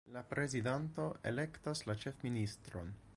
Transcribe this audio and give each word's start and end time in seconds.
La 0.13 0.21
prezidanto 0.29 1.05
elektas 1.33 1.85
la 1.91 1.99
ĉefministron. 2.05 2.93